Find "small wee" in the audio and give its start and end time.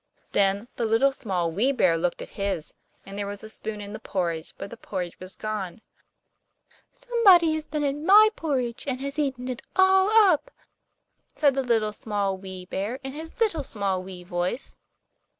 1.11-1.71, 11.93-12.65, 13.63-14.23